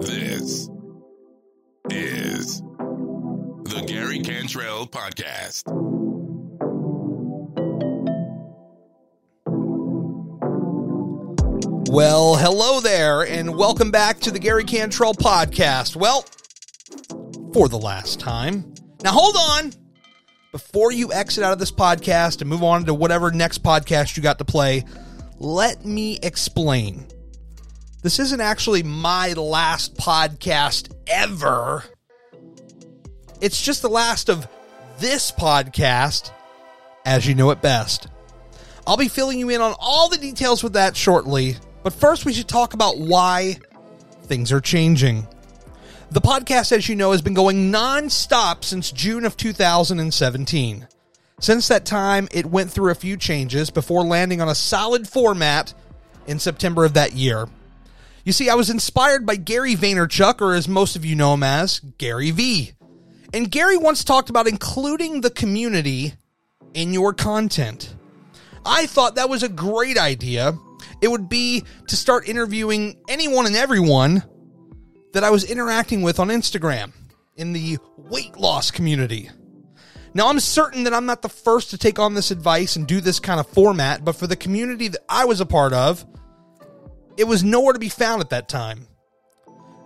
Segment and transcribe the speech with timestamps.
[0.00, 0.70] This
[1.90, 5.64] is the Gary Cantrell Podcast.
[11.90, 15.96] Well, hello there, and welcome back to the Gary Cantrell podcast.
[15.96, 16.24] Well,
[17.52, 18.72] for the last time.
[19.04, 19.74] Now, hold on.
[20.50, 24.22] Before you exit out of this podcast and move on to whatever next podcast you
[24.22, 24.86] got to play,
[25.38, 27.06] let me explain.
[28.02, 31.84] This isn't actually my last podcast ever.
[33.42, 34.48] It's just the last of
[34.98, 36.30] this podcast,
[37.04, 38.08] as you know it best.
[38.86, 42.32] I'll be filling you in on all the details with that shortly, but first we
[42.32, 43.58] should talk about why
[44.22, 45.28] things are changing.
[46.10, 50.88] The podcast, as you know, has been going non-stop since June of 2017.
[51.38, 55.74] Since that time, it went through a few changes before landing on a solid format
[56.26, 57.46] in September of that year.
[58.24, 61.42] You see, I was inspired by Gary Vaynerchuk, or as most of you know him
[61.42, 62.72] as, Gary V.
[63.32, 66.14] And Gary once talked about including the community
[66.74, 67.94] in your content.
[68.64, 70.58] I thought that was a great idea.
[71.00, 74.22] It would be to start interviewing anyone and everyone
[75.12, 76.92] that I was interacting with on Instagram
[77.36, 79.30] in the weight loss community.
[80.12, 83.00] Now, I'm certain that I'm not the first to take on this advice and do
[83.00, 86.04] this kind of format, but for the community that I was a part of,
[87.20, 88.86] it was nowhere to be found at that time.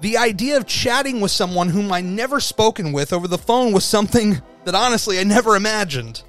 [0.00, 3.84] The idea of chatting with someone whom I never spoken with over the phone was
[3.84, 6.24] something that honestly I never imagined.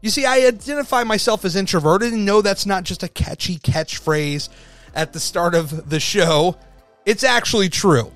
[0.00, 4.48] You see, I identify myself as introverted and know that's not just a catchy catchphrase
[4.94, 6.56] at the start of the show.
[7.04, 8.12] It's actually true.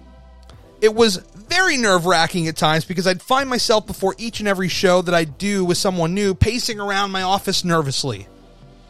[0.81, 4.69] It was very nerve wracking at times because I'd find myself before each and every
[4.69, 8.29] show that I do with someone new pacing around my office nervously.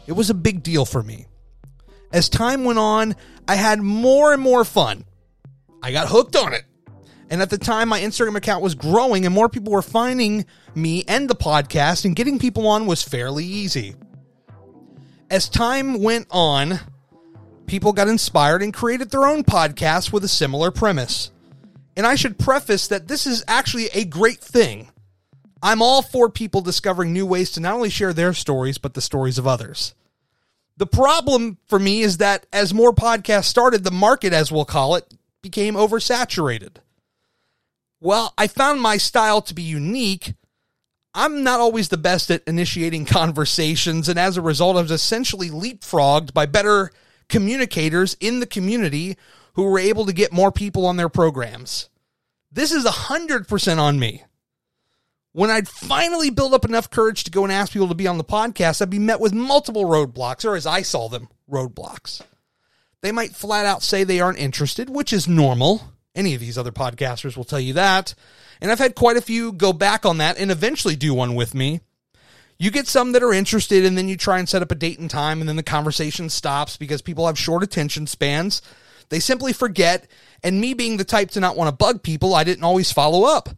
[0.05, 1.26] It was a big deal for me.
[2.11, 3.15] As time went on,
[3.47, 5.05] I had more and more fun.
[5.81, 6.63] I got hooked on it.
[7.29, 11.03] And at the time, my Instagram account was growing and more people were finding me
[11.07, 13.95] and the podcast, and getting people on was fairly easy.
[15.29, 16.79] As time went on,
[17.65, 21.31] people got inspired and created their own podcasts with a similar premise.
[21.97, 24.89] And I should preface that this is actually a great thing.
[25.61, 29.01] I'm all for people discovering new ways to not only share their stories, but the
[29.01, 29.95] stories of others.
[30.77, 34.95] The problem for me is that as more podcasts started, the market, as we'll call
[34.95, 35.11] it,
[35.41, 36.77] became oversaturated.
[37.99, 40.35] Well, I found my style to be unique.
[41.15, 45.49] I'm not always the best at initiating conversations, and as a result, I was essentially
[45.49, 46.91] leapfrogged by better
[47.27, 49.17] communicators in the community
[49.53, 51.89] who were able to get more people on their programs.
[52.51, 54.23] This is 100% on me.
[55.37, 58.17] When I'd finally build up enough courage to go and ask people to be on
[58.17, 62.23] the podcast, I'd be met with multiple roadblocks, or as I saw them, roadblocks.
[63.01, 65.93] They might flat out say they aren't interested, which is normal.
[66.15, 68.15] Any of these other podcasters will tell you that.
[68.61, 71.53] And I've had quite a few go back on that and eventually do one with
[71.53, 71.81] me.
[72.57, 74.97] You get some that are interested, and then you try and set up a date
[74.97, 78.63] and time, and then the conversation stops because people have short attention spans.
[79.09, 80.07] They simply forget,
[80.43, 83.25] and me being the type to not want to bug people, I didn't always follow
[83.25, 83.49] up.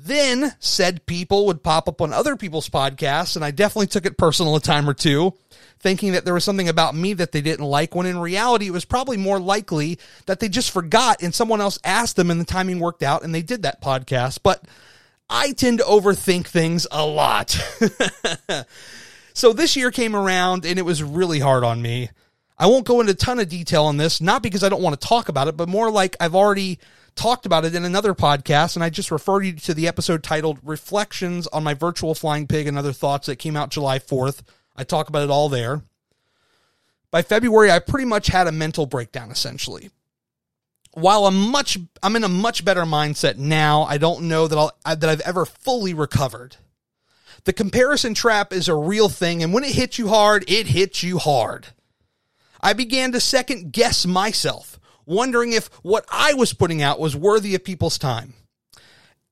[0.00, 4.16] Then said people would pop up on other people's podcasts, and I definitely took it
[4.16, 5.34] personal a time or two,
[5.80, 8.72] thinking that there was something about me that they didn't like, when in reality, it
[8.72, 12.44] was probably more likely that they just forgot and someone else asked them and the
[12.44, 14.38] timing worked out and they did that podcast.
[14.44, 14.62] But
[15.28, 17.50] I tend to overthink things a lot.
[19.34, 22.10] so this year came around and it was really hard on me.
[22.56, 25.00] I won't go into a ton of detail on this, not because I don't want
[25.00, 26.78] to talk about it, but more like I've already
[27.18, 30.60] talked about it in another podcast, and I just refer you to the episode titled
[30.62, 34.42] Reflections on My Virtual Flying Pig and Other Thoughts that came out July 4th.
[34.76, 35.82] I talk about it all there.
[37.10, 39.90] By February, I pretty much had a mental breakdown essentially.
[40.92, 44.72] While I'm much I'm in a much better mindset now, I don't know that I'll
[44.84, 46.56] that I've ever fully recovered.
[47.44, 51.02] The comparison trap is a real thing and when it hits you hard, it hits
[51.02, 51.68] you hard.
[52.60, 54.78] I began to second guess myself,
[55.08, 58.34] wondering if what I was putting out was worthy of people's time.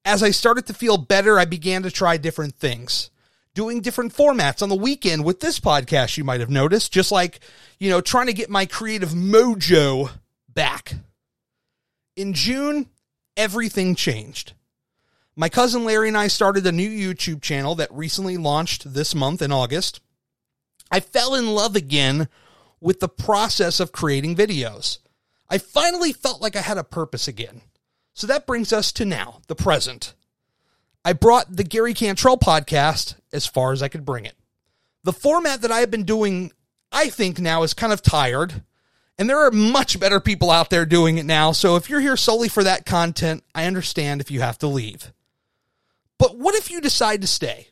[0.04, 3.10] As I started to feel better, I began to try different things.
[3.54, 7.40] Doing different formats on the weekend with this podcast, you might have noticed, just like,
[7.78, 10.10] you know, trying to get my creative mojo
[10.48, 10.94] back.
[12.16, 12.88] In June,
[13.36, 14.54] everything changed.
[15.34, 19.42] My cousin Larry and I started a new YouTube channel that recently launched this month
[19.42, 20.00] in August.
[20.90, 22.28] I fell in love again
[22.80, 24.98] with the process of creating videos.
[25.48, 27.62] I finally felt like I had a purpose again.
[28.14, 30.14] So that brings us to now, the present.
[31.04, 34.36] I brought the Gary Cantrell podcast as far as I could bring it.
[35.04, 36.50] The format that I have been doing,
[36.90, 38.62] I think now is kind of tired
[39.18, 41.52] And there are much better people out there doing it now.
[41.52, 45.12] So if you're here solely for that content, I understand if you have to leave.
[46.18, 47.68] But what if you decide to stay?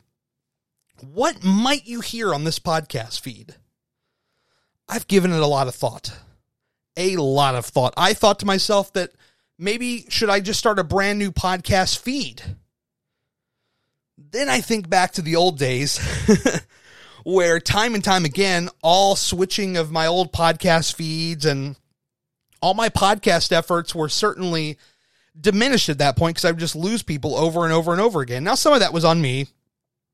[1.01, 3.57] What might you hear on this podcast feed?
[4.89, 6.17] I've given it a lot of thought.
[6.97, 7.95] A lot of thought.
[7.97, 9.11] I thought to myself that
[9.59, 12.43] maybe should I just start a brand new podcast feed?
[14.17, 15.99] Then I think back to the old days
[17.25, 21.77] where time and time again, all switching of my old podcast feeds and
[22.61, 24.79] all my podcast efforts were certainly
[25.39, 28.21] diminished at that point because I would just lose people over and over and over
[28.21, 28.45] again.
[28.45, 29.49] Now, some of that was on me,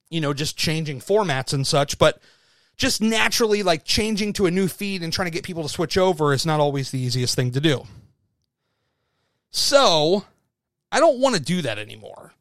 [0.09, 2.21] you know, just changing formats and such, but
[2.81, 5.99] just naturally, like changing to a new feed and trying to get people to switch
[5.99, 7.85] over is not always the easiest thing to do.
[9.51, 10.25] So,
[10.91, 12.33] I don't want to do that anymore.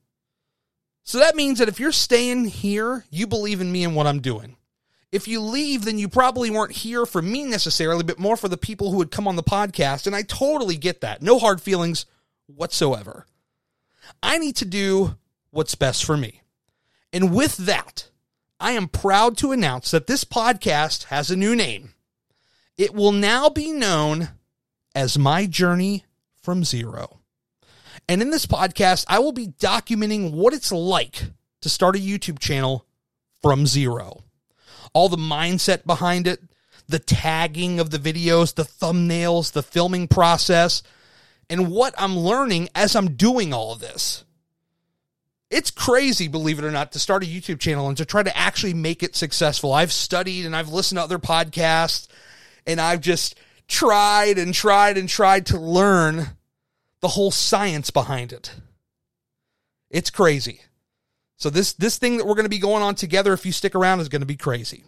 [1.03, 4.21] So that means that if you're staying here, you believe in me and what I'm
[4.21, 4.55] doing.
[5.11, 8.57] If you leave, then you probably weren't here for me necessarily, but more for the
[8.57, 10.07] people who would come on the podcast.
[10.07, 11.21] And I totally get that.
[11.21, 12.05] No hard feelings
[12.45, 13.25] whatsoever.
[14.23, 15.17] I need to do
[15.49, 16.43] what's best for me.
[17.11, 18.08] And with that,
[18.59, 21.93] I am proud to announce that this podcast has a new name.
[22.77, 24.29] It will now be known
[24.93, 26.05] as My Journey
[26.41, 27.19] from Zero.
[28.09, 31.23] And in this podcast, I will be documenting what it's like
[31.61, 32.85] to start a YouTube channel
[33.41, 34.23] from zero.
[34.93, 36.41] All the mindset behind it,
[36.87, 40.81] the tagging of the videos, the thumbnails, the filming process,
[41.49, 44.25] and what I'm learning as I'm doing all of this.
[45.49, 48.37] It's crazy, believe it or not, to start a YouTube channel and to try to
[48.37, 49.73] actually make it successful.
[49.73, 52.07] I've studied and I've listened to other podcasts
[52.67, 53.35] and I've just
[53.67, 56.27] tried and tried and tried to learn
[57.01, 58.53] the whole science behind it.
[59.89, 60.61] It's crazy.
[61.37, 63.73] So this this thing that we're going to be going on together if you stick
[63.73, 64.83] around is going to be crazy.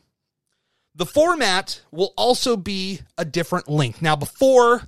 [0.94, 4.02] The format will also be a different length.
[4.02, 4.84] Now before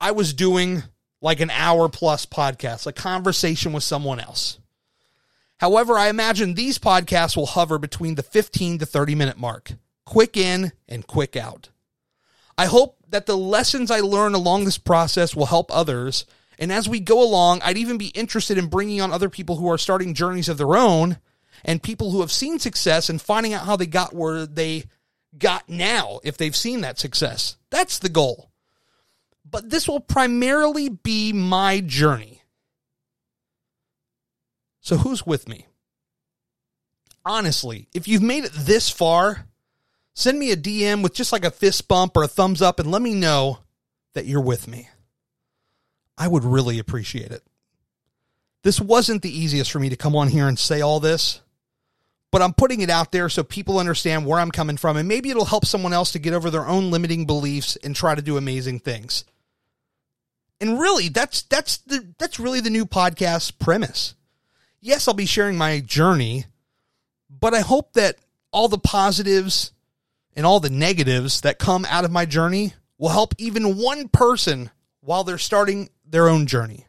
[0.00, 0.82] I was doing
[1.20, 4.58] like an hour plus podcast, a conversation with someone else.
[5.58, 9.72] However, I imagine these podcasts will hover between the 15 to 30 minute mark,
[10.06, 11.70] quick in and quick out.
[12.56, 16.24] I hope that the lessons I learn along this process will help others
[16.58, 19.70] and as we go along, I'd even be interested in bringing on other people who
[19.70, 21.18] are starting journeys of their own
[21.64, 24.84] and people who have seen success and finding out how they got where they
[25.36, 27.56] got now if they've seen that success.
[27.70, 28.50] That's the goal.
[29.48, 32.37] But this will primarily be my journey.
[34.80, 35.66] So, who's with me?
[37.24, 39.46] Honestly, if you've made it this far,
[40.14, 42.90] send me a DM with just like a fist bump or a thumbs up and
[42.90, 43.58] let me know
[44.14, 44.88] that you're with me.
[46.16, 47.42] I would really appreciate it.
[48.62, 51.40] This wasn't the easiest for me to come on here and say all this,
[52.30, 55.30] but I'm putting it out there so people understand where I'm coming from, and maybe
[55.30, 58.36] it'll help someone else to get over their own limiting beliefs and try to do
[58.36, 59.24] amazing things.
[60.60, 64.14] And really, that's that's the that's really the new podcast premise.
[64.80, 66.46] Yes, I'll be sharing my journey,
[67.28, 68.16] but I hope that
[68.52, 69.72] all the positives
[70.34, 74.70] and all the negatives that come out of my journey will help even one person
[75.00, 76.86] while they're starting their own journey.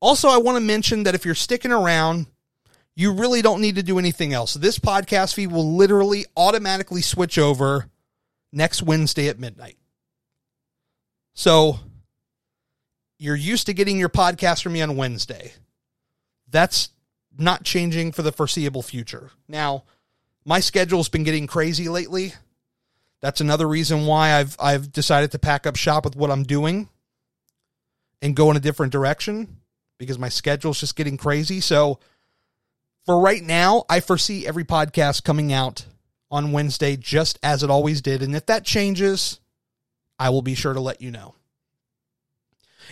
[0.00, 2.26] Also, I want to mention that if you're sticking around,
[2.94, 4.54] you really don't need to do anything else.
[4.54, 7.86] This podcast feed will literally automatically switch over
[8.52, 9.76] next Wednesday at midnight.
[11.34, 11.78] So
[13.18, 15.52] you're used to getting your podcast from me on Wednesday.
[16.50, 16.90] That's
[17.38, 19.30] not changing for the foreseeable future.
[19.46, 19.84] Now,
[20.44, 22.34] my schedule's been getting crazy lately.
[23.20, 26.88] That's another reason why I've I've decided to pack up shop with what I'm doing
[28.22, 29.58] and go in a different direction
[29.98, 31.60] because my schedule's just getting crazy.
[31.60, 31.98] So
[33.04, 35.86] for right now, I foresee every podcast coming out
[36.30, 38.22] on Wednesday just as it always did.
[38.22, 39.40] And if that changes,
[40.18, 41.34] I will be sure to let you know.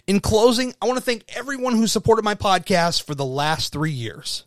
[0.07, 3.93] In closing, I want to thank everyone who supported my podcast for the last three
[3.93, 4.45] years.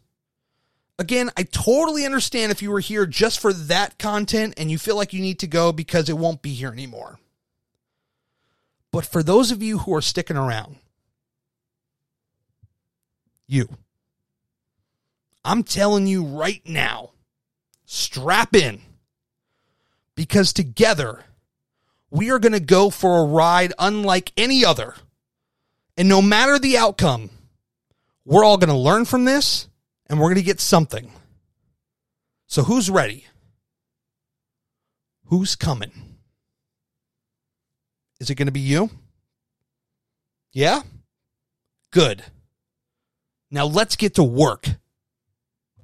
[0.97, 4.97] Again, I totally understand if you were here just for that content and you feel
[4.97, 7.19] like you need to go because it won't be here anymore.
[8.91, 10.77] But for those of you who are sticking around,
[13.47, 13.69] you,
[15.45, 17.11] I'm telling you right now,
[17.85, 18.81] strap in
[20.15, 21.23] because together
[22.11, 24.95] we are going to go for a ride unlike any other.
[25.99, 27.29] And no matter the outcome,
[28.23, 29.67] we're all going to learn from this
[30.07, 31.11] and we're going to get something.
[32.47, 33.25] So, who's ready?
[35.25, 35.91] Who's coming?
[38.21, 38.89] Is it going to be you?
[40.53, 40.83] Yeah?
[41.91, 42.23] Good.
[43.51, 44.69] Now let's get to work.